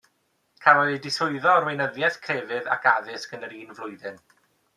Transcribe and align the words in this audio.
Cafodd 0.67 0.93
ei 0.93 1.01
diswyddo 1.03 1.51
o'r 1.57 1.67
Weinyddiaeth 1.67 2.17
Crefydd 2.25 2.71
ac 2.77 2.89
Addysg 2.95 3.37
yn 3.39 3.47
yr 3.51 3.55
un 3.61 3.79
flwyddyn. 3.83 4.21